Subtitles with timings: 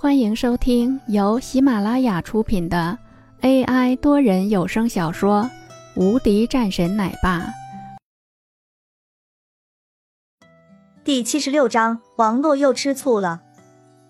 [0.00, 2.96] 欢迎收听由喜马拉雅出品的
[3.40, 5.42] AI 多人有声小说
[6.00, 7.40] 《无敌战神奶爸》
[11.02, 13.42] 第七十六章，王洛又吃醋了。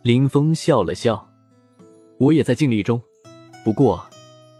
[0.03, 1.27] 林峰笑了笑，
[2.19, 3.01] 我也在尽力中，
[3.65, 4.05] 不过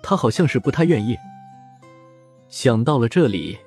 [0.03, 1.15] 他好像是不太愿意。
[2.49, 3.59] 想到了这里，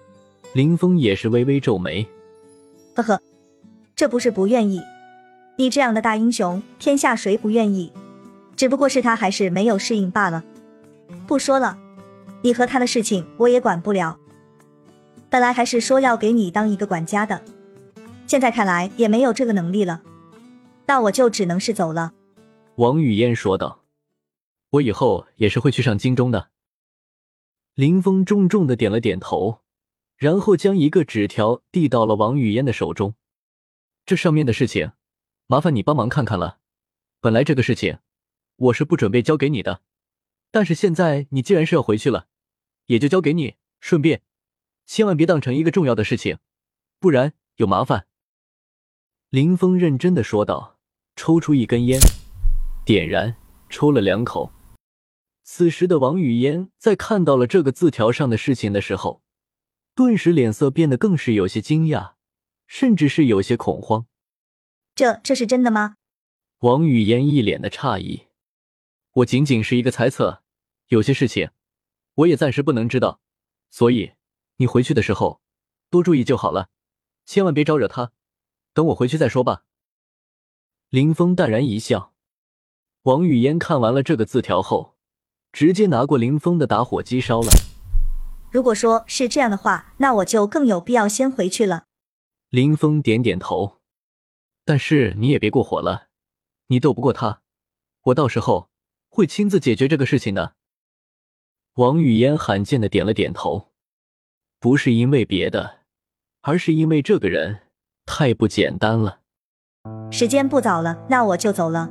[0.53, 2.07] 林峰也是微微皱眉，
[2.95, 3.21] 呵呵，
[3.95, 4.81] 这不是不愿意。
[5.61, 7.93] 你这样的大英雄，天下谁不愿意？
[8.55, 10.43] 只不过是他还是没有适应罢了。
[11.27, 11.77] 不说了，
[12.41, 14.17] 你和他的事情我也管不了。
[15.29, 17.43] 本来还是说要给你当一个管家的，
[18.25, 20.01] 现在看来也没有这个能力了。
[20.87, 22.13] 那我就只能是走了。”
[22.77, 23.83] 王语嫣说道
[24.71, 26.47] ，“我以后也是会去上京中的。”
[27.75, 29.59] 林峰重重的点了点头，
[30.17, 33.13] 然后将一个纸条递到了王语嫣的手中，
[34.07, 34.93] 这上面的事情。
[35.51, 36.59] 麻烦你帮忙看看了。
[37.19, 37.99] 本来这个事情
[38.55, 39.81] 我是不准备交给你的，
[40.49, 42.27] 但是现在你既然是要回去了，
[42.85, 43.57] 也就交给你。
[43.81, 44.21] 顺便，
[44.85, 46.37] 千万别当成一个重要的事情，
[47.01, 48.07] 不然有麻烦。”
[49.29, 50.79] 林峰认真的说道，
[51.17, 51.99] 抽出一根烟，
[52.85, 53.35] 点燃，
[53.69, 54.53] 抽了两口。
[55.43, 59.21] 此时的王语嫣在看到了这个字条上的事情的时候，
[59.93, 62.13] 顿时脸色变得更是有些惊讶，
[62.67, 64.05] 甚至是有些恐慌。
[65.01, 65.95] 这这是真的吗？
[66.59, 68.27] 王语嫣一脸的诧异。
[69.13, 70.43] 我仅仅是一个猜测，
[70.89, 71.49] 有些事情
[72.13, 73.19] 我也暂时不能知道，
[73.71, 74.11] 所以
[74.57, 75.41] 你回去的时候
[75.89, 76.69] 多注意就好了，
[77.25, 78.11] 千万别招惹他。
[78.75, 79.63] 等我回去再说吧。
[80.89, 82.13] 林峰淡然一笑。
[83.01, 84.95] 王语嫣看完了这个字条后，
[85.51, 87.49] 直接拿过林峰的打火机烧了。
[88.51, 91.85] 如果说是这样的话，那我就更有必要先回去了。
[92.49, 93.80] 林峰点点头。
[94.63, 96.07] 但是你也别过火了，
[96.67, 97.41] 你斗不过他，
[98.03, 98.69] 我到时候
[99.09, 100.53] 会亲自解决这个事情的。
[101.75, 103.69] 王语嫣罕见的点了点头，
[104.59, 105.79] 不是因为别的，
[106.41, 107.61] 而是因为这个人
[108.05, 109.19] 太不简单了。
[110.11, 111.89] 时间不早了，那我就走了。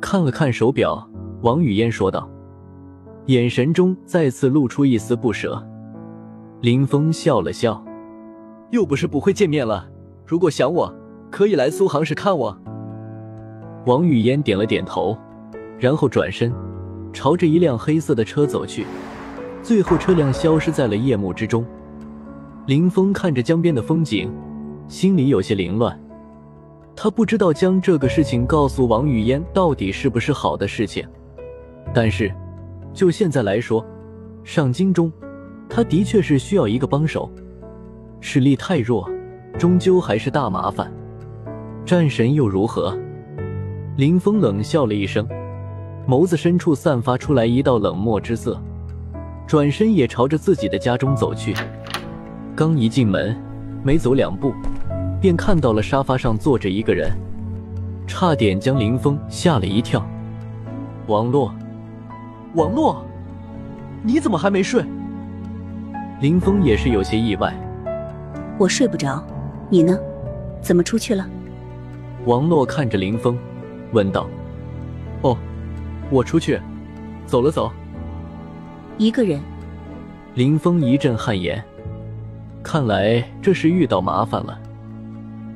[0.00, 1.10] 看了看手表，
[1.42, 2.30] 王语嫣说道，
[3.26, 5.66] 眼神中再次露出一丝不舍。
[6.60, 7.84] 林峰笑了笑，
[8.70, 9.90] 又不是不会见面了，
[10.26, 10.94] 如果想我。
[11.30, 12.56] 可以来苏杭市看我。
[13.86, 15.16] 王语嫣点了点头，
[15.78, 16.52] 然后转身，
[17.12, 18.84] 朝着一辆黑色的车走去，
[19.62, 21.64] 最后车辆消失在了夜幕之中。
[22.66, 24.32] 林峰看着江边的风景，
[24.88, 25.96] 心里有些凌乱。
[26.96, 31.06] 他不知道将这个事情告诉王语嫣到底是不是好的事情，
[31.94, 32.32] 但是
[32.92, 33.84] 就现在来说，
[34.42, 35.12] 上京中，
[35.68, 37.30] 他的确是需要一个帮手，
[38.20, 39.08] 实力太弱，
[39.58, 40.90] 终究还是大麻烦。
[41.86, 42.98] 战神又如何？
[43.96, 45.24] 林峰冷笑了一声，
[46.04, 48.60] 眸子深处散发出来一道冷漠之色，
[49.46, 51.54] 转身也朝着自己的家中走去。
[52.56, 53.40] 刚一进门，
[53.84, 54.52] 没走两步，
[55.20, 57.08] 便看到了沙发上坐着一个人，
[58.04, 60.04] 差点将林峰吓了一跳。
[61.06, 61.54] 王洛，
[62.54, 63.06] 王洛，
[64.02, 64.84] 你怎么还没睡？
[66.20, 67.54] 林峰也是有些意外。
[68.58, 69.24] 我睡不着，
[69.70, 69.96] 你呢？
[70.60, 71.24] 怎么出去了？
[72.26, 73.38] 王洛看着林峰，
[73.92, 74.28] 问道
[75.22, 75.38] ：“哦，
[76.10, 76.60] 我出去
[77.24, 77.70] 走了走。
[78.98, 79.40] 一个人。”
[80.34, 81.64] 林峰一阵汗颜，
[82.64, 84.58] 看来这是遇到麻烦了。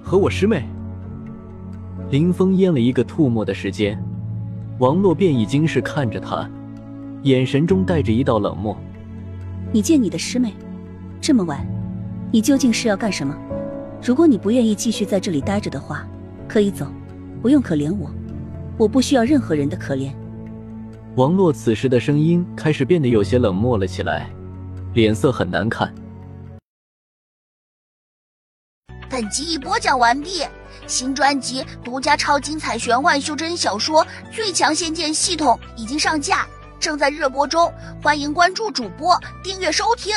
[0.01, 0.65] 和我师妹。
[2.09, 4.01] 林峰咽了一个吐沫的时间，
[4.79, 6.49] 王洛便已经是看着他，
[7.25, 8.77] 眼神中带着一道冷漠。
[9.73, 10.55] 你见你的师妹，
[11.21, 11.67] 这么晚，
[12.31, 13.37] 你究竟是要干什么？
[14.01, 16.07] 如果你不愿意继续在这里待着的话。
[16.51, 16.85] 可以走，
[17.41, 18.11] 不用可怜我，
[18.77, 20.13] 我不需要任何人的可怜。
[21.15, 24.29] 王洛此时的声音开始变得有些冷漠了起来，
[24.93, 25.95] 脸色很难看。
[29.09, 30.43] 本集已播讲完毕，
[30.89, 36.45] 新专辑独家超精彩玄幻修真小说《最强仙剑系统》已经上架，
[36.81, 37.73] 正在热播中，
[38.03, 40.13] 欢迎关注主播，订阅收听。